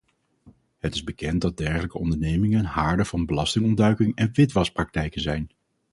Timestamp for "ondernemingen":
1.97-2.65